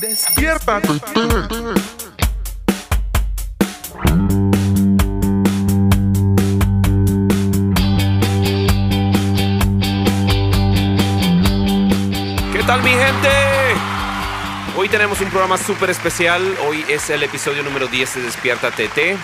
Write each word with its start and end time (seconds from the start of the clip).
Despiértate. 0.00 0.88
¿Qué 12.52 12.62
tal 12.66 12.82
mi 12.82 12.90
gente? 12.90 13.28
Hoy 14.76 14.88
tenemos 14.88 15.20
un 15.20 15.28
programa 15.30 15.56
súper 15.58 15.90
especial. 15.90 16.42
Hoy 16.66 16.84
es 16.88 17.10
el 17.10 17.22
episodio 17.22 17.62
número 17.62 17.86
10 17.86 18.14
de 18.16 18.22
Despierta 18.22 18.70
TT. 18.70 19.16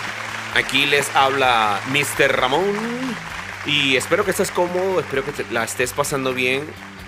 Aquí 0.55 0.85
les 0.85 1.13
habla 1.15 1.79
Mr. 1.87 2.35
Ramón. 2.39 2.65
Y 3.65 3.95
espero 3.95 4.25
que 4.25 4.31
estés 4.31 4.51
cómodo, 4.51 4.99
espero 4.99 5.23
que 5.23 5.31
te- 5.31 5.45
la 5.51 5.63
estés 5.63 5.93
pasando 5.93 6.33
bien. 6.33 6.65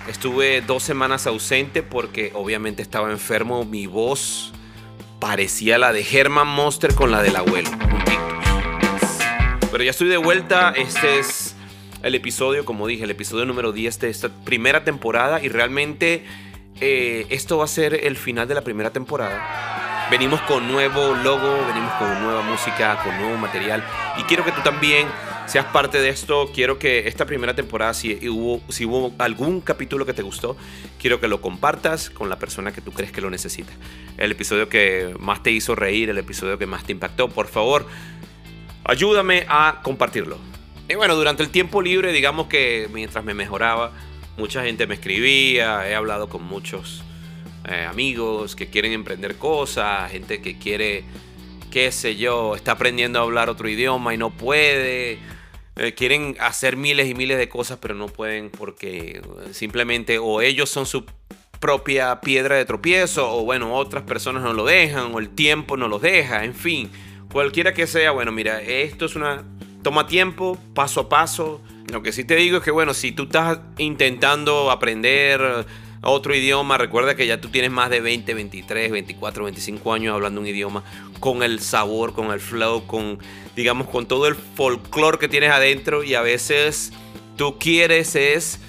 Estuve 0.08 0.60
dos 0.60 0.84
semanas 0.84 1.26
ausente 1.26 1.82
porque 1.82 2.30
obviamente 2.34 2.80
estaba 2.80 3.10
enfermo. 3.10 3.64
Mi 3.64 3.86
voz 3.86 4.52
parecía 5.18 5.78
la 5.78 5.92
de 5.92 6.06
Herman 6.08 6.46
Monster 6.46 6.94
con 6.94 7.10
la 7.10 7.22
del 7.22 7.34
abuelo. 7.34 7.70
Pero 9.72 9.82
ya 9.82 9.90
estoy 9.90 10.06
de 10.08 10.16
vuelta. 10.16 10.72
Este 10.76 11.18
es 11.18 11.56
el 12.04 12.14
episodio, 12.14 12.64
como 12.64 12.86
dije, 12.86 13.02
el 13.02 13.10
episodio 13.10 13.46
número 13.46 13.72
10 13.72 13.98
de 13.98 14.10
esta 14.10 14.28
primera 14.28 14.84
temporada. 14.84 15.42
Y 15.42 15.48
realmente 15.48 16.24
eh, 16.80 17.26
esto 17.30 17.58
va 17.58 17.64
a 17.64 17.68
ser 17.68 18.06
el 18.06 18.16
final 18.16 18.46
de 18.46 18.54
la 18.54 18.62
primera 18.62 18.90
temporada. 18.90 20.06
Venimos 20.08 20.40
con 20.42 20.70
nuevo 20.70 21.14
logo, 21.16 21.66
venimos 21.66 21.92
con 21.94 22.22
nueva 22.22 22.42
música, 22.42 23.00
con 23.02 23.16
nuevo 23.18 23.36
material. 23.38 23.82
Y 24.18 24.22
quiero 24.22 24.44
que 24.44 24.52
tú 24.52 24.60
también 24.62 25.08
seas 25.46 25.66
parte 25.66 26.00
de 26.00 26.08
esto. 26.08 26.50
Quiero 26.54 26.78
que 26.78 27.08
esta 27.08 27.24
primera 27.24 27.54
temporada, 27.54 27.94
si 27.94 28.28
hubo, 28.28 28.60
si 28.70 28.84
hubo 28.84 29.12
algún 29.18 29.60
capítulo 29.60 30.04
que 30.04 30.12
te 30.12 30.22
gustó, 30.22 30.56
quiero 31.00 31.20
que 31.20 31.28
lo 31.28 31.40
compartas 31.40 32.10
con 32.10 32.28
la 32.28 32.38
persona 32.38 32.72
que 32.72 32.80
tú 32.80 32.92
crees 32.92 33.12
que 33.12 33.20
lo 33.20 33.30
necesita. 33.30 33.72
El 34.18 34.32
episodio 34.32 34.68
que 34.68 35.14
más 35.18 35.42
te 35.42 35.50
hizo 35.50 35.74
reír, 35.74 36.10
el 36.10 36.18
episodio 36.18 36.58
que 36.58 36.66
más 36.66 36.84
te 36.84 36.92
impactó, 36.92 37.28
por 37.28 37.46
favor, 37.46 37.86
ayúdame 38.84 39.46
a 39.48 39.80
compartirlo. 39.82 40.38
Y 40.88 40.94
bueno, 40.94 41.16
durante 41.16 41.42
el 41.42 41.50
tiempo 41.50 41.82
libre, 41.82 42.12
digamos 42.12 42.46
que 42.46 42.88
mientras 42.92 43.24
me 43.24 43.34
mejoraba, 43.34 43.92
mucha 44.36 44.62
gente 44.62 44.86
me 44.86 44.94
escribía, 44.94 45.88
he 45.88 45.94
hablado 45.94 46.28
con 46.28 46.44
muchos 46.44 47.02
eh, 47.68 47.84
amigos 47.88 48.54
que 48.54 48.68
quieren 48.68 48.92
emprender 48.92 49.36
cosas, 49.36 50.10
gente 50.10 50.40
que 50.40 50.58
quiere, 50.58 51.04
qué 51.70 51.90
sé 51.90 52.16
yo, 52.16 52.54
está 52.54 52.72
aprendiendo 52.72 53.18
a 53.18 53.22
hablar 53.22 53.50
otro 53.50 53.68
idioma 53.68 54.14
y 54.14 54.18
no 54.18 54.30
puede. 54.30 55.18
Eh, 55.76 55.94
quieren 55.94 56.36
hacer 56.40 56.76
miles 56.76 57.08
y 57.08 57.14
miles 57.14 57.38
de 57.38 57.48
cosas, 57.48 57.78
pero 57.80 57.94
no 57.94 58.06
pueden 58.06 58.50
porque 58.50 59.20
simplemente 59.52 60.18
o 60.18 60.40
ellos 60.40 60.70
son 60.70 60.86
su 60.86 61.04
propia 61.60 62.20
piedra 62.20 62.56
de 62.56 62.64
tropiezo, 62.64 63.34
o 63.34 63.44
bueno, 63.44 63.74
otras 63.74 64.04
personas 64.04 64.42
no 64.42 64.52
lo 64.52 64.64
dejan, 64.64 65.14
o 65.14 65.18
el 65.18 65.30
tiempo 65.30 65.76
no 65.76 65.88
los 65.88 66.02
deja, 66.02 66.44
en 66.44 66.54
fin, 66.54 66.90
cualquiera 67.32 67.74
que 67.74 67.86
sea, 67.86 68.10
bueno, 68.12 68.32
mira, 68.32 68.60
esto 68.60 69.06
es 69.06 69.16
una... 69.16 69.44
Toma 69.82 70.08
tiempo, 70.08 70.58
paso 70.74 71.02
a 71.02 71.08
paso. 71.08 71.60
Lo 71.92 72.02
que 72.02 72.10
sí 72.10 72.24
te 72.24 72.34
digo 72.34 72.58
es 72.58 72.64
que, 72.64 72.72
bueno, 72.72 72.92
si 72.92 73.12
tú 73.12 73.24
estás 73.24 73.60
intentando 73.78 74.72
aprender 74.72 75.64
otro 76.08 76.34
idioma, 76.34 76.78
recuerda 76.78 77.14
que 77.14 77.26
ya 77.26 77.40
tú 77.40 77.48
tienes 77.48 77.70
más 77.70 77.90
de 77.90 78.00
20, 78.00 78.34
23, 78.34 78.90
24, 78.90 79.44
25 79.44 79.92
años 79.92 80.14
hablando 80.14 80.40
un 80.40 80.46
idioma 80.46 80.84
con 81.20 81.42
el 81.42 81.60
sabor, 81.60 82.12
con 82.12 82.30
el 82.30 82.40
flow, 82.40 82.86
con, 82.86 83.18
digamos, 83.54 83.88
con 83.88 84.06
todo 84.06 84.26
el 84.26 84.34
folclore 84.34 85.18
que 85.18 85.28
tienes 85.28 85.50
adentro 85.50 86.02
y 86.02 86.14
a 86.14 86.22
veces 86.22 86.92
tú 87.36 87.58
quieres 87.58 88.14
es 88.16 88.60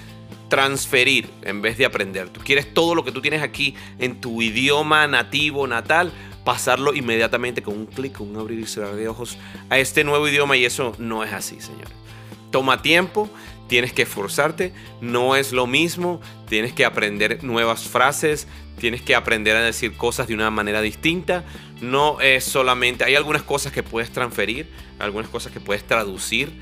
transferir 0.48 1.30
en 1.42 1.62
vez 1.62 1.78
de 1.78 1.84
aprender. 1.84 2.28
Tú 2.30 2.40
quieres 2.40 2.72
todo 2.72 2.94
lo 2.94 3.04
que 3.04 3.12
tú 3.12 3.20
tienes 3.20 3.42
aquí 3.42 3.74
en 3.98 4.20
tu 4.20 4.42
idioma 4.42 5.06
nativo, 5.06 5.66
natal, 5.66 6.12
pasarlo 6.44 6.94
inmediatamente 6.94 7.62
con 7.62 7.74
un 7.74 7.86
clic, 7.86 8.16
con 8.16 8.30
un 8.30 8.36
abrir 8.36 8.58
y 8.60 8.66
cerrar 8.66 8.94
de 8.96 9.08
ojos 9.08 9.36
a 9.68 9.78
este 9.78 10.04
nuevo 10.04 10.26
idioma 10.28 10.56
y 10.56 10.64
eso 10.64 10.94
no 10.98 11.22
es 11.22 11.32
así, 11.32 11.60
señor. 11.60 11.88
Toma 12.50 12.80
tiempo, 12.80 13.28
tienes 13.68 13.92
que 13.92 14.02
esforzarte, 14.02 14.72
no 15.00 15.36
es 15.36 15.52
lo 15.52 15.66
mismo, 15.66 16.20
tienes 16.48 16.72
que 16.72 16.84
aprender 16.84 17.44
nuevas 17.44 17.82
frases, 17.82 18.48
tienes 18.80 19.02
que 19.02 19.14
aprender 19.14 19.56
a 19.56 19.62
decir 19.62 19.96
cosas 19.96 20.26
de 20.26 20.34
una 20.34 20.50
manera 20.50 20.80
distinta, 20.80 21.44
no 21.80 22.20
es 22.20 22.44
solamente, 22.44 23.04
hay 23.04 23.14
algunas 23.14 23.42
cosas 23.42 23.72
que 23.72 23.82
puedes 23.82 24.10
transferir, 24.10 24.68
algunas 24.98 25.30
cosas 25.30 25.52
que 25.52 25.60
puedes 25.60 25.86
traducir 25.86 26.52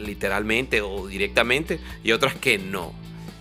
literalmente 0.00 0.80
o 0.82 1.06
directamente 1.06 1.78
y 2.02 2.12
otras 2.12 2.34
que 2.34 2.58
no. 2.58 2.92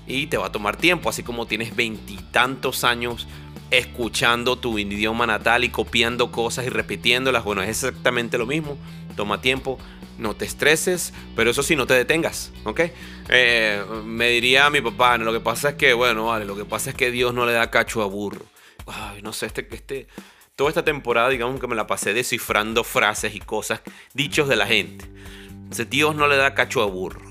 Y 0.06 0.28
te 0.28 0.38
va 0.38 0.46
a 0.48 0.52
tomar 0.52 0.78
tiempo, 0.78 1.10
así 1.10 1.24
como 1.24 1.48
tienes 1.48 1.76
veintitantos 1.76 2.84
años 2.84 3.28
escuchando 3.72 4.58
tu 4.58 4.78
idioma 4.80 5.26
natal 5.26 5.66
y 5.66 5.70
copiando 5.70 6.32
cosas 6.32 6.66
y 6.66 6.70
repitiéndolas. 6.70 7.44
Bueno, 7.44 7.64
es 7.64 7.70
exactamente 7.70 8.38
lo 8.38 8.46
mismo. 8.46 8.78
Toma 9.18 9.42
tiempo, 9.42 9.80
no 10.18 10.36
te 10.36 10.46
estreses, 10.46 11.14
pero 11.36 11.52
eso 11.52 11.64
sí, 11.64 11.76
no 11.76 11.86
te 11.88 11.94
detengas, 11.94 12.52
¿ok? 12.64 12.82
Eh, 13.30 13.84
me 14.06 14.30
diría 14.30 14.70
mi 14.70 14.82
papá, 14.82 15.18
"No, 15.18 15.26
lo 15.26 15.34
que 15.34 15.40
pasa 15.40 15.70
es 15.70 15.76
que, 15.76 15.94
bueno, 15.94 16.26
vale, 16.28 16.46
lo 16.46 16.56
que 16.56 16.66
pasa 16.66 16.90
es 16.92 16.96
que 16.96 17.12
Dios 17.12 17.34
no 17.34 17.46
le 17.46 17.54
da 17.54 17.70
cacho 17.72 18.02
a 18.02 18.06
burro. 18.08 18.46
Ay, 18.88 19.22
no 19.22 19.34
sé, 19.34 19.48
este, 19.48 19.68
este, 19.72 20.08
toda 20.56 20.70
esta 20.70 20.84
temporada, 20.84 21.30
digamos 21.30 21.60
que 21.60 21.68
me 21.68 21.76
la 21.76 21.88
pasé 21.88 22.14
descifrando 22.14 22.84
frases 22.84 23.36
y 23.36 23.40
cosas, 23.40 23.82
dichos 24.14 24.48
de 24.50 24.56
la 24.56 24.66
gente. 24.68 25.06
Entonces, 25.50 25.90
Dios 25.90 26.16
no 26.16 26.28
le 26.28 26.38
da 26.38 26.54
cacho 26.56 26.82
a 26.82 26.86
burro. 26.86 27.22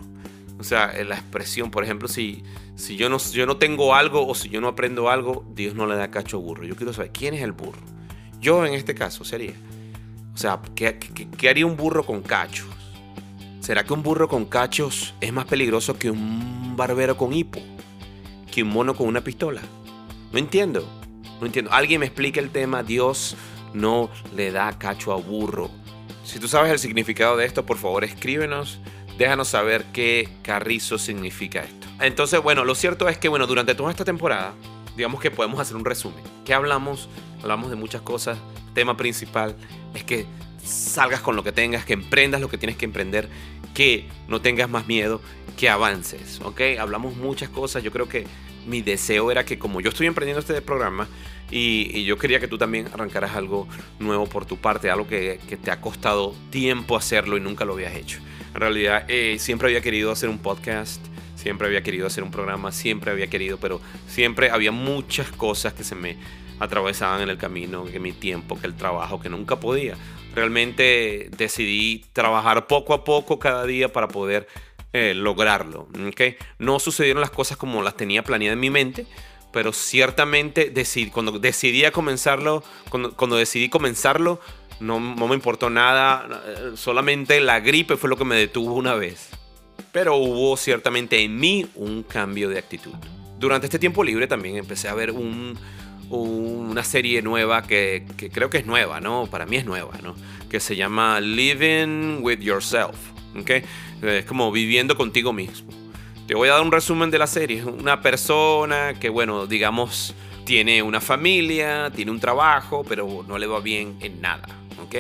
O 0.59 0.65
sea, 0.65 0.93
la 1.05 1.17
expresión, 1.17 1.71
por 1.71 1.83
ejemplo, 1.85 2.09
si, 2.09 2.43
si 2.77 2.97
yo, 2.97 3.09
no, 3.09 3.19
yo 3.19 3.47
no 3.47 3.57
tengo 3.57 3.95
algo 3.95 4.27
o 4.27 4.35
si 4.35 4.49
yo 4.49 4.61
no 4.61 4.69
aprendo 4.69 5.11
algo, 5.11 5.45
Dios 5.55 5.75
no 5.75 5.87
le 5.87 5.97
da 5.97 6.11
cacho 6.11 6.37
a 6.37 6.41
burro. 6.41 6.65
Yo 6.65 6.77
quiero 6.77 6.93
saber 6.93 7.11
quién 7.13 7.35
es 7.35 7.43
el 7.43 7.53
burro. 7.53 7.81
Yo 8.41 8.65
en 8.65 8.75
este 8.75 8.95
caso 8.95 9.25
sería. 9.25 9.55
O 10.35 10.39
sea, 10.39 10.61
¿qué, 10.75 10.99
qué- 10.99 11.49
haría 11.49 11.65
un 11.67 11.77
burro 11.77 12.05
con 12.05 12.21
cachos? 12.23 12.69
¿Será 13.67 13.83
que 13.83 13.93
un 13.95 14.05
burro 14.05 14.29
con 14.29 14.45
cachos 14.45 15.13
es 15.21 15.33
más 15.33 15.47
peligroso 15.47 15.99
que 15.99 16.09
un 16.09 16.77
barbero 16.77 17.17
con 17.17 17.33
hipo? 17.33 17.61
¿Que 18.49 18.63
un 18.63 18.69
mono 18.69 18.95
con 18.95 19.09
una 19.09 19.23
pistola? 19.23 19.61
No 20.31 20.39
entiendo. 20.39 20.89
No 21.41 21.47
entiendo. 21.47 21.73
Alguien 21.73 21.99
me 21.99 22.07
explique 22.07 22.39
el 22.39 22.51
tema. 22.51 22.85
Dios 22.85 23.37
no 23.75 24.09
le 24.37 24.53
da 24.53 24.79
cacho 24.79 25.13
a 25.13 25.17
burro. 25.17 25.69
Si 26.23 26.39
tú 26.39 26.47
sabes 26.47 26.71
el 26.71 26.79
significado 26.79 27.37
de 27.37 27.45
esto, 27.45 27.67
por 27.67 27.77
favor 27.77 28.05
escríbenos. 28.05 28.79
Déjanos 29.19 29.49
saber 29.49 29.85
qué 29.93 30.29
carrizo 30.43 30.97
significa 30.97 31.65
esto. 31.65 31.89
Entonces, 31.99 32.41
bueno, 32.41 32.65
lo 32.65 32.77
cierto 32.77 33.09
es 33.09 33.19
que, 33.19 33.29
bueno, 33.29 33.49
durante 33.49 33.75
toda 33.75 33.91
esta 33.91 34.05
temporada, 34.05 34.53
digamos 34.97 35.21
que 35.21 35.31
podemos 35.31 35.61
hacer 35.61 35.77
un 35.77 35.85
resumen. 35.85 36.23
¿Qué 36.45 36.55
hablamos? 36.55 37.09
Hablamos 37.43 37.71
de 37.71 37.77
muchas 37.77 38.03
cosas. 38.03 38.39
Tema 38.75 38.97
principal 38.97 39.57
es 39.95 40.05
que 40.05 40.27
salgas 40.63 41.21
con 41.21 41.37
lo 41.37 41.45
que 41.45 41.53
tengas, 41.53 41.85
que 41.85 41.93
emprendas 41.93 42.41
lo 42.41 42.49
que 42.49 42.59
tienes 42.59 42.77
que 42.77 42.85
emprender, 42.85 43.29
que 43.75 44.09
no 44.29 44.41
tengas 44.41 44.69
más 44.69 44.87
miedo, 44.87 45.21
que 45.57 45.69
avances, 45.69 46.41
¿ok? 46.43 46.61
Hablamos 46.79 47.17
muchas 47.17 47.49
cosas. 47.49 47.83
Yo 47.83 47.93
creo 47.93 48.09
que 48.09 48.27
mi 48.67 48.83
deseo 48.83 49.31
era 49.31 49.45
que 49.45 49.59
como 49.59 49.81
yo 49.81 49.91
estoy 49.91 50.07
emprendiendo 50.07 50.41
este 50.41 50.61
programa 50.61 51.09
y, 51.51 51.91
y 51.95 52.05
yo 52.05 52.19
quería 52.19 52.41
que 52.41 52.49
tú 52.49 52.59
también 52.59 52.89
arrancaras 52.93 53.37
algo 53.37 53.69
nuevo 53.99 54.27
por 54.27 54.45
tu 54.45 54.57
parte, 54.57 54.91
algo 54.91 55.07
que, 55.07 55.39
que 55.49 55.57
te 55.57 55.71
ha 55.71 55.81
costado 55.81 56.35
tiempo 56.51 56.97
hacerlo 56.97 57.37
y 57.37 57.41
nunca 57.41 57.65
lo 57.65 57.75
habías 57.75 57.95
hecho. 57.95 58.19
En 58.55 58.61
realidad, 58.61 59.05
eh, 59.09 59.37
siempre 59.39 59.69
había 59.69 59.83
querido 59.83 60.11
hacer 60.11 60.29
un 60.29 60.39
podcast, 60.39 61.01
siempre 61.37 61.69
había 61.69 61.83
querido 61.83 62.07
hacer 62.07 62.25
un 62.25 62.31
programa, 62.31 62.73
siempre 62.73 63.13
había 63.13 63.29
querido, 63.29 63.59
pero 63.59 63.81
siempre 64.09 64.51
había 64.51 64.73
muchas 64.73 65.31
cosas 65.31 65.73
que 65.75 65.85
se 65.85 65.95
me 65.95 66.17
atravesaban 66.59 67.23
en 67.23 67.29
el 67.29 67.39
camino, 67.39 67.85
que 67.85 68.01
mi 68.01 68.13
tiempo, 68.13 68.59
que 68.59 68.67
el 68.67 68.75
trabajo, 68.75 69.21
que 69.21 69.29
nunca 69.29 69.61
podía. 69.61 69.97
Realmente 70.35 71.31
decidí 71.37 72.05
trabajar 72.13 72.67
poco 72.67 72.95
a 72.95 73.05
poco 73.05 73.39
cada 73.39 73.65
día 73.65 73.93
para 73.93 74.09
poder 74.09 74.49
eh, 74.93 75.15
lograrlo. 75.15 75.89
¿ok? 76.09 76.21
No 76.59 76.79
sucedieron 76.79 77.21
las 77.21 77.31
cosas 77.31 77.57
como 77.57 77.83
las 77.83 77.97
tenía 77.97 78.25
planeadas 78.25 78.55
en 78.55 78.61
mi 78.61 78.71
mente, 78.71 79.07
pero 79.53 79.73
ciertamente 79.73 80.73
cuando 81.13 81.39
decidí 81.39 81.85
a 81.85 81.91
comenzarlo, 81.91 82.63
cuando, 82.89 83.37
decidí 83.37 83.69
comenzarlo, 83.69 84.41
no, 84.81 85.01
no 85.01 85.29
me 85.29 85.35
importó 85.35 85.71
nada, 85.71 86.43
eh, 86.47 86.73
solamente 86.77 87.41
la 87.41 87.61
gripe 87.61 87.97
fue 87.97 88.11
lo 88.11 88.17
que 88.17 88.25
me 88.25 88.37
detuvo 88.37 88.75
una 88.75 88.95
vez. 88.95 89.36
Pero 89.93 90.17
hubo 90.17 90.57
ciertamente 90.57 91.23
en 91.23 91.37
mí 91.39 91.67
un 91.75 92.03
cambio 92.03 92.49
de 92.49 92.59
actitud. 92.59 92.93
Durante 93.39 93.67
este 93.67 93.79
tiempo 93.79 94.05
libre 94.05 94.27
también 94.27 94.57
empecé 94.57 94.89
a 94.89 94.95
ver 94.95 95.11
un, 95.11 95.59
un- 96.11 96.69
una 96.71 96.85
serie 96.85 97.23
nueva 97.23 97.63
que, 97.63 98.05
creo 98.33 98.51
que 98.51 98.59
es 98.59 98.67
nueva, 98.67 99.01
¿no? 99.01 99.27
Para 99.27 99.47
mí 99.47 99.57
es 99.57 99.65
nueva, 99.65 99.99
¿no? 100.03 100.15
Que 100.51 100.61
se 100.61 100.77
llama 100.77 101.21
Living 101.21 102.19
with 102.23 102.41
Yourself, 102.41 102.97
¿ok? 103.39 103.51
Es 104.03 104.25
como 104.27 104.53
viviendo 104.53 104.97
contigo 104.97 105.33
mismo. 105.33 105.71
Te 106.27 106.35
voy 106.35 106.49
a 106.49 106.53
dar 106.55 106.63
un 106.63 106.73
resumen 106.73 107.11
de 107.11 107.19
la 107.19 107.27
serie. 107.27 107.65
Una 107.65 108.01
persona 108.03 108.95
que, 108.99 109.09
bueno, 109.09 109.47
digamos, 109.47 110.15
tiene 110.45 110.83
una 110.83 111.01
familia, 111.01 111.91
tiene 111.95 112.11
un 112.11 112.21
trabajo, 112.21 112.85
pero 112.89 113.25
no 113.27 113.39
le 113.39 113.47
va 113.47 113.61
bien 113.61 113.97
en 114.01 114.21
nada, 114.21 114.47
¿ok? 114.85 114.97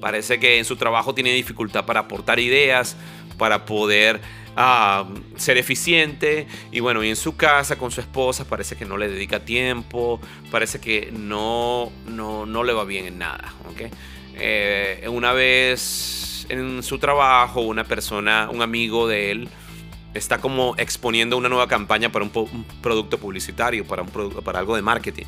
Parece 0.00 0.40
que 0.40 0.58
en 0.58 0.64
su 0.64 0.76
trabajo 0.76 1.14
tiene 1.14 1.32
dificultad 1.32 1.84
para 1.84 2.00
aportar 2.00 2.40
ideas, 2.40 2.96
para 3.40 3.64
poder 3.64 4.20
ser 5.36 5.56
eficiente 5.56 6.46
y 6.70 6.80
bueno, 6.80 7.02
y 7.02 7.08
en 7.08 7.16
su 7.16 7.36
casa 7.36 7.78
con 7.78 7.90
su 7.90 8.02
esposa 8.02 8.44
parece 8.44 8.76
que 8.76 8.84
no 8.84 8.98
le 8.98 9.08
dedica 9.08 9.40
tiempo, 9.40 10.20
parece 10.50 10.78
que 10.78 11.10
no, 11.10 11.90
no, 12.06 12.64
le 12.64 12.74
va 12.74 12.84
bien 12.84 13.06
en 13.06 13.18
nada. 13.18 13.54
¿okay? 13.72 13.88
Eh, 14.34 15.06
una 15.10 15.32
vez 15.32 16.44
en 16.50 16.82
su 16.82 16.98
trabajo, 16.98 17.62
una 17.62 17.84
persona, 17.84 18.50
un 18.52 18.60
amigo 18.60 19.08
de 19.08 19.30
él, 19.30 19.48
está 20.12 20.36
como 20.38 20.74
exponiendo 20.76 21.38
una 21.38 21.48
nueva 21.48 21.66
campaña 21.66 22.12
para 22.12 22.26
un, 22.26 22.66
producto 22.82 23.16
publicitario, 23.16 23.86
para, 23.86 24.02
un 24.02 24.10
para 24.44 24.58
algo 24.58 24.76
de 24.76 24.82
marketing. 24.82 25.24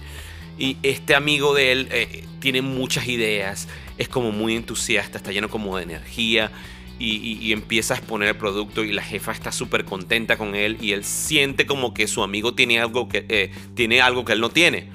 Y 0.59 0.77
este 0.83 1.15
amigo 1.15 1.55
de 1.55 1.73
él 1.73 1.89
eh, 1.91 2.27
tiene 2.41 2.61
muchas 2.61 3.09
ideas, 3.09 3.69
es 3.97 4.11
como 4.11 4.33
muy 4.33 4.55
entusiasta, 4.55 5.17
está 5.17 5.33
lleno 5.33 5.49
como 5.49 5.79
de 5.79 5.85
energía 5.85 6.53
y, 6.99 7.53
empieza 7.53 7.95
a 7.95 7.97
exponer 7.99 8.29
el 8.29 8.37
producto 8.37 8.85
y 8.85 8.93
la 8.93 9.03
jefa 9.03 9.33
está 9.33 9.53
súper 9.53 9.85
contenta 9.85 10.37
con 10.37 10.55
él 10.55 10.79
y 10.81 10.93
él 10.93 11.05
siente 11.05 11.67
como 11.67 11.95
que 11.95 12.07
su 12.07 12.23
amigo 12.23 12.55
tiene 12.55 12.81
algo 12.81 13.09
que, 13.09 13.27
eh, 13.29 13.51
tiene 13.75 14.01
algo 14.01 14.25
que 14.25 14.33
él 14.33 14.41
no 14.41 14.51
tiene. 14.51 14.89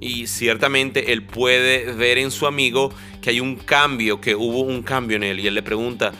Y 0.00 0.28
ciertamente 0.28 1.12
él 1.12 1.24
puede 1.24 1.92
ver 1.92 2.18
en 2.18 2.30
su 2.30 2.46
amigo 2.46 2.92
que 3.20 3.30
hay 3.30 3.40
un 3.40 3.56
cambio, 3.56 4.20
que 4.20 4.34
hubo 4.34 4.60
un 4.60 4.82
cambio 4.82 5.16
en 5.16 5.24
él 5.24 5.40
y 5.40 5.46
él 5.46 5.54
le 5.54 5.62
pregunta, 5.62 6.12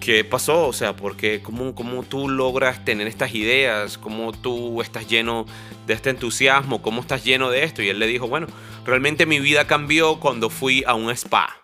¿qué 0.00 0.24
pasó? 0.24 0.66
O 0.66 0.72
sea, 0.72 0.96
porque 0.96 1.40
cómo, 1.42 1.74
cómo 1.74 2.02
tú 2.02 2.28
logras 2.28 2.84
tener 2.84 3.06
estas 3.06 3.34
ideas, 3.34 3.98
cómo 3.98 4.32
tú 4.32 4.80
estás 4.80 5.08
lleno 5.08 5.44
de 5.86 5.94
este 5.94 6.10
entusiasmo, 6.10 6.82
cómo 6.82 7.02
estás 7.02 7.24
lleno 7.24 7.50
de 7.50 7.64
esto. 7.64 7.82
Y 7.82 7.88
él 7.88 7.98
le 7.98 8.06
dijo, 8.06 8.26
bueno, 8.26 8.46
realmente 8.84 9.26
mi 9.26 9.40
vida 9.40 9.66
cambió 9.66 10.18
cuando 10.18 10.50
fui 10.50 10.82
a 10.86 10.94
un 10.94 11.10
spa. 11.10 11.59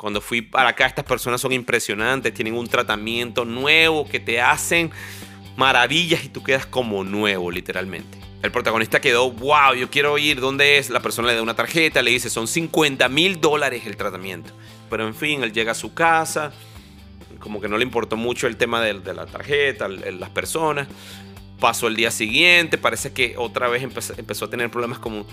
Cuando 0.00 0.22
fui 0.22 0.40
para 0.40 0.70
acá, 0.70 0.86
estas 0.86 1.04
personas 1.04 1.42
son 1.42 1.52
impresionantes, 1.52 2.32
tienen 2.32 2.54
un 2.54 2.66
tratamiento 2.66 3.44
nuevo 3.44 4.08
que 4.08 4.18
te 4.18 4.40
hacen 4.40 4.90
maravillas 5.58 6.24
y 6.24 6.30
tú 6.30 6.42
quedas 6.42 6.64
como 6.64 7.04
nuevo, 7.04 7.50
literalmente. 7.50 8.16
El 8.42 8.50
protagonista 8.50 9.02
quedó, 9.02 9.30
wow, 9.30 9.74
yo 9.74 9.90
quiero 9.90 10.16
ir, 10.16 10.40
¿dónde 10.40 10.78
es? 10.78 10.88
La 10.88 11.00
persona 11.00 11.28
le 11.28 11.34
da 11.34 11.42
una 11.42 11.54
tarjeta, 11.54 12.00
le 12.00 12.12
dice, 12.12 12.30
son 12.30 12.48
50 12.48 13.10
mil 13.10 13.42
dólares 13.42 13.82
el 13.84 13.98
tratamiento. 13.98 14.54
Pero 14.88 15.06
en 15.06 15.14
fin, 15.14 15.42
él 15.42 15.52
llega 15.52 15.72
a 15.72 15.74
su 15.74 15.92
casa, 15.92 16.54
como 17.38 17.60
que 17.60 17.68
no 17.68 17.76
le 17.76 17.84
importó 17.84 18.16
mucho 18.16 18.46
el 18.46 18.56
tema 18.56 18.80
de, 18.80 18.94
la 18.94 19.26
tarjeta, 19.26 19.86
las 19.86 20.30
personas. 20.30 20.88
Pasó 21.60 21.88
el 21.88 21.96
día 21.96 22.10
siguiente, 22.10 22.78
parece 22.78 23.12
que 23.12 23.34
otra 23.36 23.68
vez 23.68 23.82
empezó, 23.82 24.44
a 24.44 24.50
tener 24.50 24.70
problemas 24.70 24.98
como 24.98 25.26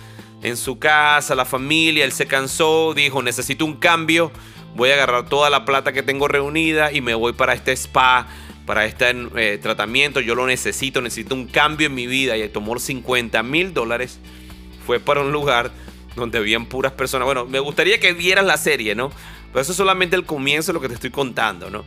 en 0.44 0.58
su 0.58 0.78
casa, 0.78 1.36
la 1.36 1.46
familia, 1.46 2.04
él 2.06 2.12
se 2.12 2.28
cansó, 2.28 2.94
dijo, 2.94 3.24
necesito 3.24 3.66
un 3.66 3.78
cambio 3.78 4.32
voy 4.78 4.92
a 4.92 4.94
agarrar 4.94 5.28
toda 5.28 5.50
la 5.50 5.66
plata 5.66 5.92
que 5.92 6.04
tengo 6.04 6.28
reunida 6.28 6.92
y 6.92 7.02
me 7.02 7.16
voy 7.16 7.34
para 7.34 7.54
este 7.54 7.72
spa, 7.72 8.28
para 8.66 8.86
este 8.86 9.10
eh, 9.36 9.58
tratamiento, 9.62 10.20
yo 10.20 10.36
lo 10.36 10.46
necesito, 10.46 11.02
necesito 11.02 11.34
un 11.34 11.48
cambio 11.48 11.88
en 11.88 11.96
mi 11.96 12.06
vida 12.06 12.38
y 12.38 12.48
tomó 12.50 12.78
50 12.78 13.42
mil 13.44 13.74
dólares, 13.74 14.20
fue 14.86 15.00
para 15.00 15.22
un 15.22 15.32
lugar 15.32 15.72
donde 16.16 16.38
habían 16.38 16.66
puras 16.66 16.92
personas. 16.94 17.26
Bueno, 17.26 17.46
me 17.46 17.60
gustaría 17.60 18.00
que 18.00 18.14
vieras 18.14 18.46
la 18.46 18.58
serie, 18.58 18.96
¿no? 18.96 19.12
Pero 19.52 19.62
eso 19.62 19.72
es 19.72 19.78
solamente 19.78 20.16
el 20.16 20.26
comienzo 20.26 20.72
de 20.72 20.74
lo 20.74 20.82
que 20.82 20.90
te 20.90 20.94
estoy 20.94 21.10
contando, 21.10 21.70
¿no? 21.70 21.84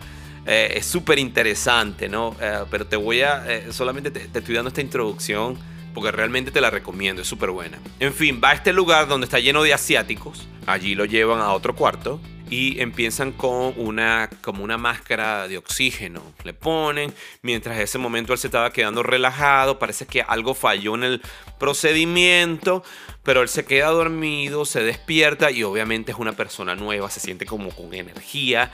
Eh, 0.53 0.79
es 0.79 0.87
súper 0.87 1.21
interesante, 1.21 2.09
¿no? 2.09 2.37
Eh, 2.41 2.65
pero 2.71 2.85
te 2.85 2.97
voy 2.97 3.23
a, 3.23 3.45
solamente 3.71 4.11
te, 4.11 4.27
te 4.27 4.41
estoy 4.41 4.57
dando 4.57 4.69
esta 4.69 4.81
introducción 4.81 5.57
porque 5.95 6.11
realmente 6.11 6.51
te 6.51 6.61
la 6.61 6.71
recomiendo, 6.71 7.23
es 7.23 7.29
súper 7.29 7.51
buena. 7.51 7.79
En 8.01 8.13
fin, 8.13 8.41
va 8.43 8.51
a 8.51 8.55
este 8.55 8.73
lugar 8.73 9.07
donde 9.07 9.27
está 9.27 9.39
lleno 9.39 9.63
de 9.63 9.73
asiáticos, 9.73 10.49
allí 10.67 10.95
lo 10.95 11.05
llevan 11.05 11.41
a 11.41 11.53
otro 11.53 11.75
cuarto 11.77 12.21
y 12.51 12.81
empiezan 12.81 13.31
con 13.31 13.75
una, 13.77 14.29
como 14.43 14.65
una 14.65 14.77
máscara 14.77 15.47
de 15.47 15.57
oxígeno. 15.57 16.21
Le 16.43 16.53
ponen, 16.53 17.15
mientras 17.43 17.79
ese 17.79 17.97
momento 17.99 18.33
él 18.33 18.39
se 18.41 18.49
estaba 18.49 18.73
quedando 18.73 19.05
relajado, 19.05 19.79
parece 19.79 20.07
que 20.07 20.21
algo 20.21 20.55
falló 20.55 20.97
en 20.97 21.05
el 21.05 21.23
procedimiento, 21.59 22.83
pero 23.23 23.43
él 23.43 23.49
se 23.49 23.65
queda 23.65 23.89
dormido, 23.89 24.65
se 24.65 24.83
despierta 24.83 25.53
y 25.53 25.63
obviamente 25.63 26.11
es 26.11 26.19
una 26.19 26.33
persona 26.33 26.75
nueva, 26.75 27.09
se 27.09 27.21
siente 27.21 27.47
como 27.47 27.71
con 27.71 27.95
energía. 27.95 28.73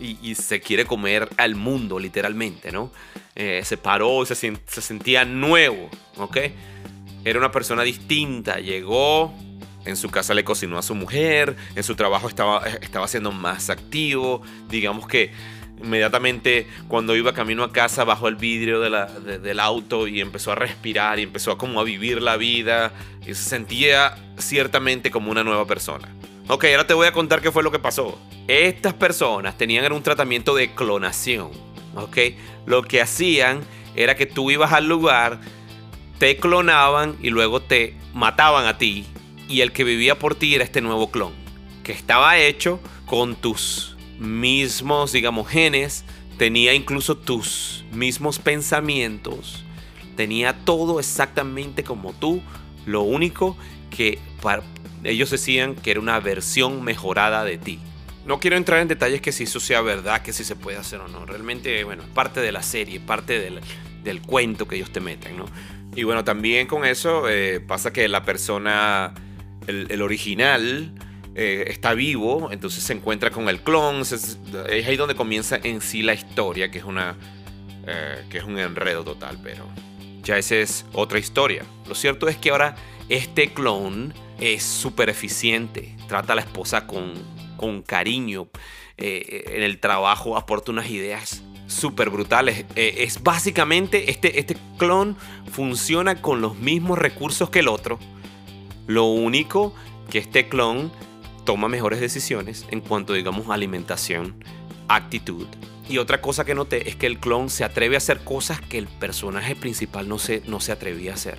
Y, 0.00 0.34
se 0.36 0.60
quiere 0.60 0.84
comer 0.84 1.28
al 1.36 1.56
mundo, 1.56 1.98
literalmente, 1.98 2.70
¿no? 2.70 2.92
Eh, 3.34 3.62
se 3.64 3.76
paró, 3.76 4.24
se, 4.24 4.34
se 4.34 4.80
sentía 4.80 5.24
nuevo, 5.24 5.90
¿ok? 6.16 6.36
Era 7.24 7.38
una 7.38 7.50
persona 7.50 7.82
distinta, 7.82 8.60
llegó, 8.60 9.34
en 9.84 9.96
su 9.96 10.10
casa 10.10 10.34
le 10.34 10.44
cocinó 10.44 10.78
a 10.78 10.82
su 10.82 10.94
mujer, 10.94 11.56
en 11.74 11.82
su 11.82 11.96
trabajo 11.96 12.28
estaba, 12.28 12.66
estaba 12.80 13.08
siendo 13.08 13.32
más 13.32 13.70
activo, 13.70 14.42
digamos 14.68 15.08
que 15.08 15.32
inmediatamente 15.82 16.66
cuando 16.88 17.16
iba 17.16 17.32
camino 17.32 17.62
a 17.64 17.72
casa 17.72 18.04
bajó 18.04 18.28
el 18.28 18.36
vidrio 18.36 18.80
del 18.80 19.60
auto 19.60 20.08
y 20.08 20.20
empezó 20.20 20.52
a 20.52 20.56
respirar 20.56 21.18
y 21.18 21.22
empezó 21.22 21.52
a 21.52 21.58
como 21.58 21.80
a 21.80 21.84
vivir 21.84 22.20
la 22.20 22.36
vida 22.36 22.92
y 23.22 23.34
se 23.34 23.48
sentía 23.48 24.16
ciertamente 24.38 25.10
como 25.10 25.30
una 25.30 25.44
nueva 25.44 25.66
persona. 25.66 26.08
Ok, 26.50 26.64
ahora 26.64 26.86
te 26.86 26.94
voy 26.94 27.06
a 27.06 27.12
contar 27.12 27.42
qué 27.42 27.52
fue 27.52 27.62
lo 27.62 27.70
que 27.70 27.78
pasó. 27.78 28.18
Estas 28.46 28.94
personas 28.94 29.58
tenían 29.58 29.92
un 29.92 30.02
tratamiento 30.02 30.54
de 30.54 30.74
clonación. 30.74 31.50
Ok, 31.94 32.16
lo 32.64 32.82
que 32.82 33.02
hacían 33.02 33.60
era 33.94 34.16
que 34.16 34.24
tú 34.24 34.50
ibas 34.50 34.72
al 34.72 34.88
lugar, 34.88 35.40
te 36.18 36.38
clonaban 36.38 37.16
y 37.20 37.28
luego 37.28 37.60
te 37.60 37.96
mataban 38.14 38.64
a 38.64 38.78
ti 38.78 39.04
y 39.46 39.60
el 39.60 39.72
que 39.72 39.84
vivía 39.84 40.18
por 40.18 40.36
ti 40.36 40.54
era 40.54 40.64
este 40.64 40.80
nuevo 40.80 41.10
clon, 41.10 41.34
que 41.82 41.92
estaba 41.92 42.38
hecho 42.38 42.80
con 43.04 43.36
tus 43.36 43.98
mismos, 44.18 45.12
digamos, 45.12 45.48
genes, 45.48 46.06
tenía 46.38 46.72
incluso 46.72 47.16
tus 47.16 47.84
mismos 47.92 48.38
pensamientos, 48.38 49.64
tenía 50.16 50.64
todo 50.64 50.98
exactamente 50.98 51.84
como 51.84 52.14
tú, 52.14 52.40
lo 52.86 53.02
único 53.02 53.54
que 53.90 54.18
ellos 55.04 55.30
decían 55.30 55.74
que 55.74 55.90
era 55.90 56.00
una 56.00 56.20
versión 56.20 56.82
mejorada 56.82 57.44
de 57.44 57.58
ti. 57.58 57.78
No 58.26 58.40
quiero 58.40 58.56
entrar 58.56 58.80
en 58.80 58.88
detalles 58.88 59.20
que 59.20 59.32
si 59.32 59.44
eso 59.44 59.60
sea 59.60 59.80
verdad, 59.80 60.22
que 60.22 60.32
si 60.32 60.44
se 60.44 60.54
puede 60.54 60.76
hacer 60.76 61.00
o 61.00 61.08
no. 61.08 61.24
Realmente, 61.24 61.82
bueno, 61.84 62.02
parte 62.14 62.40
de 62.40 62.52
la 62.52 62.62
serie, 62.62 63.00
parte 63.00 63.40
del, 63.40 64.22
cuento 64.22 64.66
que 64.66 64.76
ellos 64.76 64.90
te 64.92 65.00
meten, 65.00 65.36
¿no? 65.36 65.46
Y 65.94 66.02
bueno, 66.04 66.24
también 66.24 66.66
con 66.66 66.84
eso 66.84 67.28
eh, 67.28 67.60
pasa 67.60 67.92
que 67.92 68.06
la 68.08 68.24
persona 68.24 69.14
el, 69.66 70.00
original 70.02 70.92
eh, 71.34 71.64
está 71.68 71.94
vivo, 71.94 72.50
entonces 72.52 72.84
se 72.84 72.92
encuentra 72.92 73.30
con 73.30 73.48
el 73.48 73.60
clon. 73.60 74.02
Es, 74.02 74.38
ahí 74.86 74.96
donde 74.96 75.14
comienza 75.14 75.58
en 75.62 75.80
sí 75.80 76.02
la 76.02 76.14
historia, 76.14 76.70
que 76.70 76.78
es 76.78 76.84
una. 76.84 77.16
Eh, 77.86 78.24
que 78.28 78.38
es 78.38 78.44
un 78.44 78.58
enredo 78.58 79.02
total, 79.04 79.38
pero 79.42 79.66
ya 80.22 80.36
esa 80.36 80.56
es 80.56 80.84
otra 80.92 81.18
historia. 81.18 81.64
Lo 81.86 81.94
cierto 81.94 82.28
es 82.28 82.36
que 82.36 82.50
ahora 82.50 82.76
este 83.08 83.54
clon 83.54 84.12
es 84.40 84.62
súper 84.62 85.08
eficiente, 85.08 85.96
trata 86.08 86.32
a 86.32 86.36
la 86.36 86.42
esposa 86.42 86.86
con, 86.86 87.14
con 87.56 87.82
cariño, 87.82 88.48
eh, 88.96 89.44
en 89.48 89.62
el 89.62 89.78
trabajo 89.78 90.36
aporta 90.36 90.72
unas 90.72 90.90
ideas 90.90 91.42
súper 91.66 92.10
brutales. 92.10 92.64
es 92.74 93.22
básicamente, 93.22 94.10
este, 94.10 94.40
este 94.40 94.56
clon 94.78 95.16
funciona 95.52 96.20
con 96.22 96.40
los 96.40 96.56
mismos 96.56 96.98
recursos 96.98 97.50
que 97.50 97.60
el 97.60 97.68
otro 97.68 97.98
lo 98.88 99.04
único 99.04 99.74
que 100.10 100.18
este 100.18 100.48
clon 100.48 100.90
toma 101.44 101.68
mejores 101.68 102.00
decisiones 102.00 102.66
en 102.70 102.80
cuanto, 102.80 103.12
digamos, 103.12 103.48
alimentación, 103.50 104.42
actitud. 104.88 105.46
Y 105.88 105.98
otra 105.98 106.20
cosa 106.20 106.44
que 106.44 106.54
noté 106.54 106.88
es 106.88 106.96
que 106.96 107.06
el 107.06 107.18
clon 107.18 107.50
se 107.50 107.64
atreve 107.64 107.94
a 107.94 107.98
hacer 107.98 108.24
cosas 108.24 108.60
que 108.60 108.78
el 108.78 108.88
personaje 108.88 109.54
principal 109.54 110.08
no 110.08 110.18
se, 110.18 110.42
no 110.46 110.58
se 110.58 110.72
atrevía 110.72 111.12
a 111.12 111.14
hacer. 111.14 111.38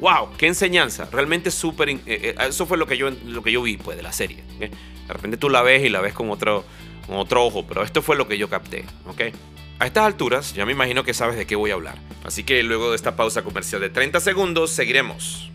¡Wow! 0.00 0.30
¡Qué 0.38 0.46
enseñanza! 0.46 1.08
Realmente 1.12 1.50
súper... 1.50 1.90
Eh, 1.90 2.00
eh, 2.06 2.34
eso 2.48 2.66
fue 2.66 2.78
lo 2.78 2.86
que, 2.86 2.96
yo, 2.96 3.10
lo 3.10 3.42
que 3.42 3.52
yo 3.52 3.62
vi 3.62 3.76
pues, 3.76 3.96
de 3.96 4.02
la 4.02 4.12
serie. 4.12 4.42
De 4.58 4.70
repente 5.12 5.36
tú 5.36 5.50
la 5.50 5.62
ves 5.62 5.84
y 5.84 5.88
la 5.90 6.00
ves 6.00 6.14
con 6.14 6.30
otro, 6.30 6.64
con 7.06 7.16
otro 7.16 7.44
ojo, 7.44 7.66
pero 7.66 7.82
esto 7.82 8.00
fue 8.00 8.16
lo 8.16 8.26
que 8.26 8.38
yo 8.38 8.48
capté. 8.48 8.84
¿ok? 9.06 9.22
A 9.78 9.86
estas 9.86 10.04
alturas 10.04 10.54
ya 10.54 10.64
me 10.64 10.72
imagino 10.72 11.04
que 11.04 11.14
sabes 11.14 11.36
de 11.36 11.46
qué 11.46 11.56
voy 11.56 11.70
a 11.70 11.74
hablar. 11.74 11.98
Así 12.24 12.44
que 12.44 12.62
luego 12.62 12.90
de 12.90 12.96
esta 12.96 13.16
pausa 13.16 13.42
comercial 13.42 13.80
de 13.80 13.90
30 13.90 14.20
segundos, 14.20 14.70
seguiremos. 14.70 15.50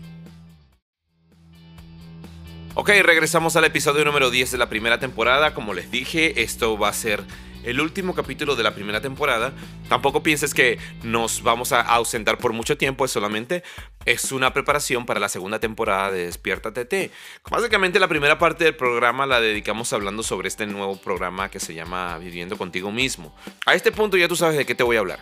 Ok, 2.74 2.90
regresamos 3.02 3.56
al 3.56 3.64
episodio 3.64 4.04
número 4.04 4.30
10 4.30 4.52
de 4.52 4.58
la 4.58 4.68
primera 4.68 5.00
temporada. 5.00 5.54
Como 5.54 5.74
les 5.74 5.90
dije, 5.90 6.42
esto 6.42 6.78
va 6.78 6.90
a 6.90 6.92
ser 6.92 7.24
el 7.66 7.80
último 7.80 8.14
capítulo 8.14 8.56
de 8.56 8.62
la 8.62 8.74
primera 8.74 9.00
temporada. 9.00 9.52
Tampoco 9.88 10.22
pienses 10.22 10.54
que 10.54 10.78
nos 11.02 11.42
vamos 11.42 11.72
a 11.72 11.82
ausentar 11.82 12.38
por 12.38 12.52
mucho 12.52 12.78
tiempo, 12.78 13.04
es 13.04 13.10
solamente 13.10 13.62
es 14.06 14.30
una 14.30 14.52
preparación 14.52 15.04
para 15.04 15.18
la 15.18 15.28
segunda 15.28 15.58
temporada 15.58 16.12
de 16.12 16.26
Despierta 16.26 16.72
TT. 16.72 17.10
Básicamente 17.50 17.98
la 17.98 18.08
primera 18.08 18.38
parte 18.38 18.64
del 18.64 18.76
programa 18.76 19.26
la 19.26 19.40
dedicamos 19.40 19.92
hablando 19.92 20.22
sobre 20.22 20.48
este 20.48 20.64
nuevo 20.66 20.96
programa 20.96 21.50
que 21.50 21.58
se 21.58 21.74
llama 21.74 22.16
Viviendo 22.18 22.56
contigo 22.56 22.92
mismo. 22.92 23.34
A 23.66 23.74
este 23.74 23.90
punto 23.90 24.16
ya 24.16 24.28
tú 24.28 24.36
sabes 24.36 24.56
de 24.56 24.64
qué 24.64 24.76
te 24.76 24.84
voy 24.84 24.96
a 24.96 25.00
hablar. 25.00 25.18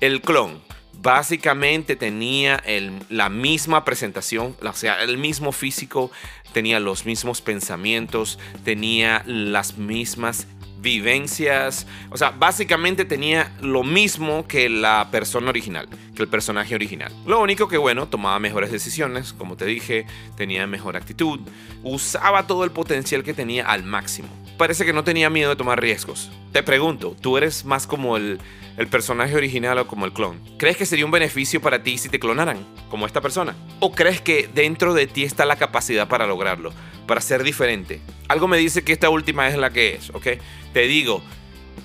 El 0.00 0.22
clon 0.22 0.62
básicamente 0.92 1.96
tenía 1.96 2.62
la 3.10 3.28
misma 3.28 3.84
presentación, 3.84 4.56
o 4.62 4.72
sea, 4.72 5.02
el 5.02 5.18
mismo 5.18 5.52
físico, 5.52 6.10
tenía 6.52 6.80
los 6.80 7.04
mismos 7.04 7.42
pensamientos, 7.42 8.38
tenía 8.64 9.22
las 9.26 9.78
mismas 9.78 10.46
vivencias. 10.86 11.84
O 12.10 12.16
sea, 12.16 12.30
básicamente 12.30 13.04
tenía 13.04 13.52
lo 13.60 13.82
mismo 13.82 14.46
que 14.46 14.68
la 14.68 15.08
persona 15.10 15.50
original, 15.50 15.88
que 16.14 16.22
el 16.22 16.28
personaje 16.28 16.76
original. 16.76 17.12
Lo 17.26 17.40
único 17.40 17.66
que, 17.66 17.76
bueno, 17.76 18.06
tomaba 18.06 18.38
mejores 18.38 18.70
decisiones, 18.70 19.32
como 19.32 19.56
te 19.56 19.64
dije, 19.66 20.06
tenía 20.36 20.64
mejor 20.68 20.96
actitud, 20.96 21.40
usaba 21.82 22.46
todo 22.46 22.62
el 22.62 22.70
potencial 22.70 23.24
que 23.24 23.34
tenía 23.34 23.66
al 23.66 23.82
máximo. 23.82 24.28
Parece 24.58 24.84
que 24.84 24.92
no 24.92 25.02
tenía 25.02 25.28
miedo 25.28 25.50
de 25.50 25.56
tomar 25.56 25.80
riesgos. 25.80 26.30
Te 26.52 26.62
pregunto, 26.62 27.16
¿tú 27.20 27.36
eres 27.36 27.64
más 27.64 27.88
como 27.88 28.16
el, 28.16 28.38
el 28.76 28.86
personaje 28.86 29.34
original 29.34 29.78
o 29.78 29.88
como 29.88 30.06
el 30.06 30.12
clon? 30.12 30.40
¿Crees 30.56 30.76
que 30.76 30.86
sería 30.86 31.04
un 31.04 31.10
beneficio 31.10 31.60
para 31.60 31.82
ti 31.82 31.98
si 31.98 32.08
te 32.08 32.20
clonaran, 32.20 32.64
como 32.88 33.06
esta 33.06 33.20
persona? 33.20 33.56
¿O 33.80 33.90
crees 33.90 34.20
que 34.20 34.48
dentro 34.54 34.94
de 34.94 35.08
ti 35.08 35.24
está 35.24 35.44
la 35.44 35.56
capacidad 35.56 36.06
para 36.06 36.28
lograrlo, 36.28 36.72
para 37.06 37.20
ser 37.20 37.42
diferente? 37.42 38.00
Algo 38.28 38.48
me 38.48 38.58
dice 38.58 38.82
que 38.84 38.92
esta 38.92 39.10
última 39.10 39.48
es 39.48 39.56
la 39.56 39.70
que 39.70 39.94
es, 39.94 40.10
¿ok? 40.10 40.26
Te 40.72 40.86
digo, 40.86 41.22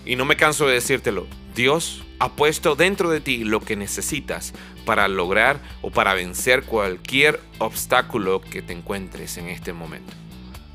y 0.06 0.16
no 0.16 0.26
me 0.26 0.36
canso 0.36 0.68
de 0.68 0.76
decírtelo, 0.76 1.28
Dios 1.56 2.04
ha 2.20 2.34
puesto 2.34 2.76
dentro 2.76 3.10
de 3.10 3.22
ti 3.22 3.44
lo 3.44 3.60
que 3.62 3.76
necesitas 3.76 4.54
para 4.86 5.08
lograr 5.08 5.60
o 5.82 5.92
para 5.92 6.14
vencer 6.14 6.64
cualquier 6.64 7.40
obstáculo 7.58 8.42
que 8.42 8.62
te 8.62 8.74
encuentres 8.74 9.38
en 9.38 9.50
este 9.50 9.74
momento. 9.74 10.14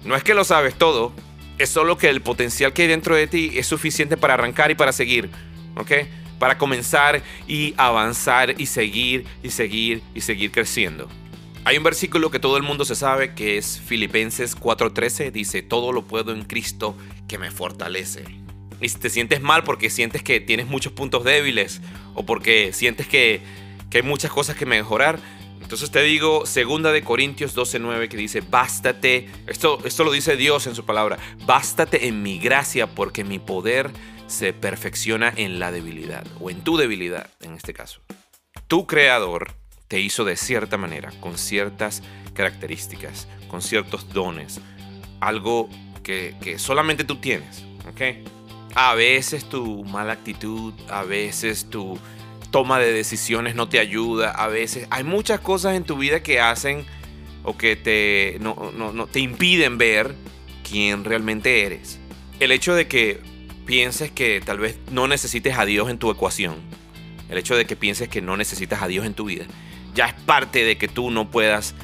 No 0.04 0.16
es 0.16 0.22
que 0.22 0.34
lo 0.34 0.44
sabes 0.44 0.74
todo, 0.74 1.12
es 1.58 1.70
solo 1.70 1.96
que 1.98 2.08
el 2.08 2.20
potencial 2.20 2.72
que 2.72 2.82
hay 2.82 2.88
dentro 2.88 3.14
de 3.14 3.26
ti 3.26 3.52
es 3.54 3.66
suficiente 3.66 4.16
para 4.16 4.34
arrancar 4.34 4.70
y 4.70 4.74
para 4.74 4.92
seguir, 4.92 5.30
¿ok? 5.76 5.92
Para 6.38 6.58
comenzar 6.58 7.22
y 7.48 7.74
avanzar 7.76 8.60
y 8.60 8.66
seguir 8.66 9.24
y 9.42 9.50
seguir 9.50 10.02
y 10.14 10.20
seguir 10.20 10.50
creciendo. 10.52 11.08
Hay 11.66 11.78
un 11.78 11.82
versículo 11.82 12.30
que 12.30 12.38
todo 12.38 12.58
el 12.58 12.62
mundo 12.62 12.85
se 12.85 12.94
sabe 12.94 13.35
que 13.35 13.58
es 13.58 13.80
Filipenses 13.80 14.54
4:13, 14.56 15.32
dice, 15.32 15.62
todo 15.62 15.90
lo 15.90 16.02
puedo 16.02 16.30
en 16.30 16.44
Cristo 16.44 16.96
que 17.26 17.38
me 17.38 17.50
fortalece. 17.50 18.23
Y 18.80 18.88
si 18.88 18.99
te 18.99 19.11
sientes 19.11 19.40
mal 19.40 19.64
porque 19.64 19.90
sientes 19.90 20.23
que 20.23 20.38
tienes 20.38 20.68
muchos 20.68 20.92
puntos 20.92 21.25
débiles 21.25 21.80
o 22.14 22.25
porque 22.25 22.73
sientes 22.73 23.08
que, 23.08 23.40
que 23.90 23.99
hay 23.99 24.04
muchas 24.04 24.30
cosas 24.30 24.54
que 24.54 24.64
mejorar, 24.64 25.18
entonces 25.61 25.90
te 25.90 26.00
digo, 26.04 26.46
segunda 26.46 26.92
de 26.92 27.02
Corintios 27.02 27.56
12:9 27.56 28.08
que 28.08 28.16
dice, 28.16 28.42
"Bástate." 28.49 29.28
Esto 29.49 29.80
esto 29.85 30.04
lo 30.04 30.12
dice 30.12 30.37
Dios 30.37 30.68
en 30.68 30.76
su 30.76 30.87
palabra. 30.87 31.18
"Bástate 31.46 32.06
en 32.06 32.23
mi 32.23 32.38
gracia 32.38 32.87
porque 32.87 33.25
mi 33.25 33.40
poder 33.40 33.90
se 34.28 34.52
perfecciona 34.52 35.35
en 35.35 35.58
la 35.58 35.73
debilidad 35.73 36.25
o 36.40 36.49
en 36.49 36.62
tu 36.62 36.76
debilidad 36.76 37.28
en 37.40 37.54
este 37.54 37.75
caso." 37.75 38.02
Tu 38.68 38.87
creador 38.87 39.65
te 39.88 40.00
hizo 40.00 40.25
de 40.25 40.37
cierta 40.37 40.76
manera, 40.76 41.11
con 41.21 41.38
ciertas 41.38 42.02
características, 42.35 43.28
con 43.49 43.62
ciertos 43.62 44.12
dones, 44.12 44.61
algo 45.21 45.69
que, 46.02 46.35
que 46.40 46.59
solamente 46.59 47.05
tú 47.05 47.16
tienes, 47.16 47.64
¿ok? 47.88 48.26
A 48.75 48.95
veces 48.95 49.49
tu 49.49 49.85
mala 49.85 50.12
actitud, 50.12 50.75
a 50.90 51.02
veces 51.02 51.71
tu 51.71 51.99
toma 52.50 52.78
de 52.78 52.93
decisiones 52.93 53.55
no 53.55 53.69
te 53.69 53.78
ayuda, 53.78 54.31
a 54.31 54.49
veces 54.49 54.87
hay 54.90 55.05
muchas 55.05 55.40
cosas 55.40 55.76
en 55.76 55.85
tu 55.85 55.97
vida 55.97 56.23
que 56.23 56.40
hacen 56.40 56.85
o 57.43 57.57
que 57.57 57.76
te, 57.76 58.38
no, 58.40 58.73
no, 58.76 58.93
no, 58.93 59.07
te 59.07 59.21
impiden 59.21 59.78
ver 59.78 60.14
quién 60.69 61.05
realmente 61.05 61.64
eres. 61.64 61.99
El 62.40 62.52
hecho 62.52 62.75
de 62.75 62.88
que 62.88 63.21
pienses 63.66 64.11
que 64.11 64.40
tal 64.45 64.59
vez 64.59 64.78
no 64.90 65.07
necesites 65.09 65.57
a 65.57 65.64
Dios 65.64 65.88
en 65.90 65.99
tu 65.99 66.11
ecuación, 66.11 66.57
el 67.28 67.38
hecho 67.38 67.57
de 67.57 67.66
que 67.66 67.76
pienses 67.76 68.09
que 68.09 68.21
no 68.21 68.37
necesitas 68.37 68.83
a 68.83 68.88
Dios 68.88 69.07
en 69.07 69.14
tu 69.14 69.26
vida, 69.26 69.47
ya 69.96 70.06
es 70.06 70.14
parte 70.14 70.62
de 70.62 70.78
que 70.78 70.86
tú 70.86 71.10
no 71.10 71.30
puedas 71.30 71.74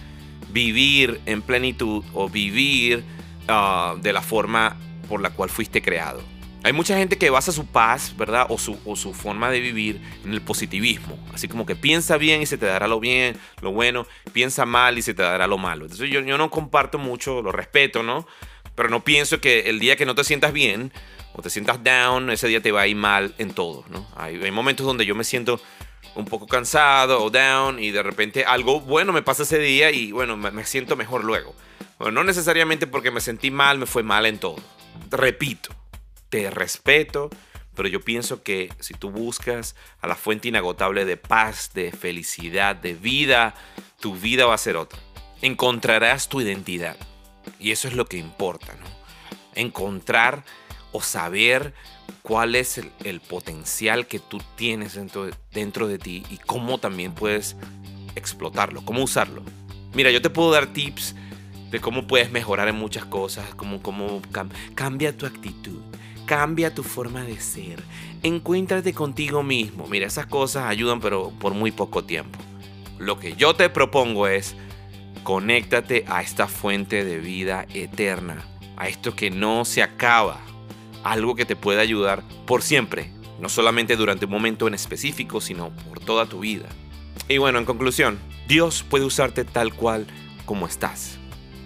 vivir 0.50 1.21
en 1.26 1.42
plenitud 1.42 2.04
o 2.12 2.28
vivir 2.28 3.02
uh, 3.49 3.99
de 3.99 4.12
la 4.12 4.21
forma 4.21 4.76
por 5.09 5.21
la 5.21 5.31
cual 5.31 5.50
fuiste 5.50 5.83
creado. 5.83 6.23
Hay 6.64 6.73
mucha 6.73 6.97
gente 6.97 7.19
que 7.19 7.28
basa 7.31 7.50
su 7.50 7.66
paz, 7.66 8.14
¿verdad? 8.16 8.47
O 8.49 8.57
su, 8.57 8.78
o 8.85 8.95
su, 8.95 9.12
forma 9.14 9.50
de 9.50 9.59
vivir 9.59 10.00
en 10.25 10.33
el 10.33 10.42
positivismo. 10.42 11.19
Así 11.35 11.49
como 11.49 11.66
que 11.66 11.75
piensa 11.75 12.19
bien 12.19 12.40
y 12.40 12.47
se 12.47 12.57
te 12.57 12.66
dará 12.66 12.87
lo 12.87 13.00
bien, 13.00 13.37
lo 13.61 13.73
bueno. 13.73 14.07
Piensa 14.33 14.64
mal 14.64 14.97
y 14.97 15.02
se 15.02 15.12
te 15.12 15.23
dará 15.23 15.49
lo 15.49 15.59
malo. 15.59 15.87
Entonces 15.87 16.09
yo, 16.09 16.21
yo 16.21 16.38
no 16.38 16.50
comparto 16.50 16.99
mucho, 16.99 17.42
lo 17.42 17.50
respeto, 17.50 18.04
¿no? 18.04 18.28
Pero 18.76 18.90
no 18.90 19.02
pienso 19.02 19.40
que 19.40 19.71
el 19.71 19.81
día 19.81 19.97
que 19.97 20.07
no 20.07 20.14
te 20.14 20.23
sientas 20.23 20.52
bien 20.52 20.92
o 21.35 21.42
te 21.42 21.50
sientas 21.50 21.83
down, 21.83 22.31
ese 22.31 22.47
día 22.47 22.62
te 22.62 22.71
va 22.71 22.83
a 22.83 22.87
ir 22.87 22.97
mal 22.97 23.35
en 23.38 23.52
todo, 23.52 23.85
¿no? 23.90 24.07
Hay 24.16 24.50
momentos 24.52 24.87
donde 24.87 25.04
yo 25.04 25.16
me 25.16 25.25
siento 25.25 25.61
un 26.15 26.25
poco 26.27 26.47
cansado 26.47 27.23
o 27.23 27.31
down 27.31 27.79
y 27.79 27.91
de 27.91 28.03
repente 28.03 28.45
algo 28.45 28.81
bueno 28.81 29.13
me 29.13 29.23
pasa 29.23 29.45
ese 29.45 29.59
día 29.59 29.91
y 29.91 30.13
bueno, 30.13 30.37
me, 30.37 30.65
siento 30.65 30.97
mejor 30.97 31.25
luego. 31.25 31.55
Bueno, 31.99 32.13
no 32.13 32.25
necesariamente 32.25 32.87
porque 32.87 33.11
me 33.11 33.21
sentí 33.21 33.51
mal, 33.51 33.79
me 33.79 33.87
fue 33.87 34.03
mal 34.03 34.27
en 34.27 34.39
todo. 34.39 34.57
Repito, 35.11 35.71
te 36.29 36.51
respeto, 36.51 37.31
pero 37.75 37.89
yo 37.89 38.01
pienso 38.01 38.43
que 38.43 38.73
si 38.81 38.95
tú 38.95 39.11
buscas 39.11 39.77
a 40.01 40.07
la 40.07 40.17
fuente 40.17 40.49
inagotable 40.49 41.05
de 41.05 41.17
paz, 41.17 41.71
de 41.75 41.93
felicidad, 41.93 42.77
de 42.77 42.95
vida, 42.95 43.55
tu 44.01 44.15
vida 44.15 44.47
va 44.47 44.55
a 44.55 44.59
ser 44.59 44.77
otra. 44.77 44.99
Encontrarás 45.41 46.29
tu 46.29 46.41
identidad. 46.41 46.97
Y 47.59 47.71
eso 47.71 47.89
es 47.89 47.95
lo 47.95 48.07
que 48.07 48.19
importa, 48.19 48.75
¿no? 48.75 48.87
Encontrar 49.55 50.45
o 50.93 51.01
saber 51.01 51.75
cuál 52.23 52.54
es 52.54 52.78
el, 52.78 53.21
potencial 53.21 54.07
que 54.07 54.19
tú 54.19 54.40
tienes 54.57 54.95
dentro 55.52 55.88
de, 55.88 55.99
ti 55.99 56.25
y 56.31 56.38
cómo 56.38 56.78
también 56.78 57.12
puedes 57.12 57.57
explotarlo, 58.14 58.85
cómo 58.85 59.02
usarlo. 59.02 59.42
Mira, 59.95 60.11
yo 60.11 60.23
te 60.23 60.31
puedo 60.31 60.50
dar 60.50 60.66
tips 60.66 61.14
de 61.71 61.81
cómo 61.81 62.07
puedes 62.07 62.31
mejorar 62.31 62.69
en 62.69 62.76
muchas 62.76 63.04
cosas, 63.04 63.54
cómo, 63.54 63.83
cómo 63.83 64.21
cam 64.31 64.50
cambia 64.75 65.16
tu 65.16 65.26
actitud, 65.26 65.81
cambia 66.26 66.75
tu 66.75 66.83
forma 66.83 67.25
de 67.25 67.40
ser, 67.40 67.83
encuéntrate 68.23 68.92
contigo 68.92 69.42
mismo. 69.42 69.87
Mira, 69.87 70.07
esas 70.07 70.26
cosas 70.26 70.66
ayudan 70.66 71.00
pero 71.00 71.31
por 71.38 71.54
muy 71.54 71.71
poco 71.71 72.04
tiempo. 72.04 72.38
Lo 72.99 73.19
que 73.19 73.35
yo 73.35 73.54
te 73.54 73.69
propongo 73.69 74.28
es 74.28 74.54
conéctate 75.25 76.04
a 76.09 76.23
esta 76.23 76.47
fuente 76.47 77.04
de 77.04 77.19
vida 77.19 77.66
eterna, 77.75 78.45
a 78.76 78.88
esto 78.88 79.14
que 79.14 79.31
no 79.31 79.64
se 79.64 79.83
acaba, 79.83 80.40
algo 81.05 81.35
que 81.35 81.45
te 81.45 81.57
puede 81.57 81.81
ayudar 81.81 82.23
por 82.47 82.63
siempre, 82.63 83.11
no 83.41 83.49
solamente 83.49 83.97
durante 83.97 84.27
un 84.27 84.31
momento 84.31 84.69
en 84.69 84.75
específico, 84.75 85.41
sino 85.41 85.71
por 85.71 86.01
toda 86.01 86.27
tu 86.27 86.41
vida. 86.41 86.69
Y 87.29 87.39
bueno, 87.39 87.59
en 87.59 87.65
conclusión, 87.65 88.19
Dios 88.49 88.85
puede 88.89 89.05
usarte 89.05 89.45
tal 89.45 89.75
cual 89.75 90.07
como 90.45 90.67
estás, 90.67 91.19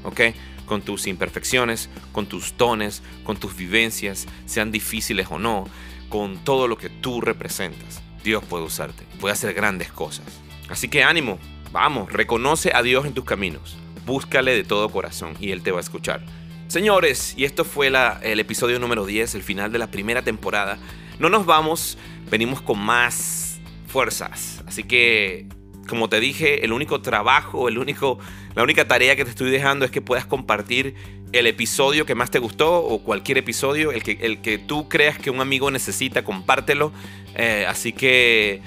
¿ok? 0.05 0.21
Con 0.67 0.83
tus 0.83 1.07
imperfecciones, 1.07 1.89
con 2.13 2.27
tus 2.27 2.57
dones, 2.57 3.03
con 3.25 3.37
tus 3.37 3.57
vivencias, 3.57 4.27
sean 4.47 4.73
difíciles 4.73 5.29
o 5.31 5.39
no, 5.39 5.65
con 6.09 6.39
todo 6.45 6.69
lo 6.69 6.77
que 6.77 6.89
tú 6.89 7.21
representas. 7.21 8.03
Dios 8.23 8.45
puede 8.45 8.65
usarte, 8.65 9.05
puede 9.21 9.33
hacer 9.33 9.55
grandes 9.55 9.93
cosas. 9.93 10.27
Así 10.69 10.89
que 10.89 11.05
ánimo, 11.05 11.39
vamos, 11.73 12.13
reconoce 12.13 12.73
a 12.75 12.83
Dios 12.83 13.07
en 13.07 13.15
tus 13.15 13.25
caminos, 13.25 13.77
búscale 14.05 14.55
de 14.55 14.65
todo 14.65 14.89
corazón 14.89 15.37
y 15.41 15.51
Él 15.53 15.63
te 15.63 15.71
va 15.71 15.79
a 15.79 15.83
escuchar. 15.83 16.25
Señores, 16.69 17.35
y 17.37 17.45
esto 17.45 17.65
fue 17.65 17.87
el 17.87 18.41
episodio 18.41 18.79
número 18.79 19.07
10, 19.07 19.37
el 19.37 19.43
final 19.43 19.71
de 19.73 19.79
la 19.79 19.87
primera 19.87 20.23
temporada. 20.23 20.79
No 21.19 21.29
nos 21.29 21.47
vamos, 21.47 21.97
venimos 22.31 22.61
con 22.61 22.79
más 22.79 23.61
fuerzas. 23.87 24.63
Así 24.67 24.83
que, 24.83 25.47
como 25.89 26.09
te 26.09 26.19
dije, 26.19 26.65
el 26.65 26.73
único 26.73 27.01
trabajo, 27.01 27.69
el 27.69 27.79
único, 27.79 28.19
la 28.55 28.63
única 28.63 28.87
tarea 28.89 29.15
que 29.15 29.25
te 29.25 29.31
estoy 29.31 29.51
dejando 29.51 29.85
es 29.85 29.91
que 29.91 30.03
puedas 30.03 30.27
compartir 30.27 30.95
el 31.33 31.47
episodio 31.47 32.05
que 32.05 32.15
más 32.15 32.31
te 32.31 32.41
gustó 32.41 32.85
o 32.85 33.03
cualquier 33.03 33.39
episodio, 33.39 33.93
el 33.93 34.03
que, 34.03 34.19
el 34.21 34.41
que 34.41 34.59
tú 34.59 34.89
creas 34.89 35.19
que 35.19 35.31
un 35.31 35.41
amigo 35.41 35.71
necesita, 35.71 36.25
compártelo. 36.25 36.93
Eh, 37.37 37.65
así 37.69 37.93
que 37.93 38.61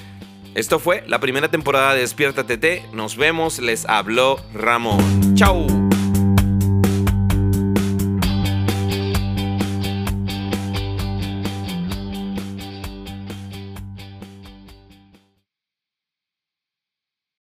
esto 0.55 0.79
fue 0.79 1.03
la 1.07 1.19
primera 1.19 1.49
temporada 1.49 1.93
de 1.93 2.01
Despierta 2.01 2.45
TT. 2.45 2.93
Nos 2.93 3.17
vemos, 3.17 3.59
les 3.59 3.85
habló 3.85 4.39
Ramón. 4.53 5.35
Chao. 5.35 5.88